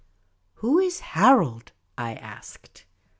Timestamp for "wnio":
0.63-0.83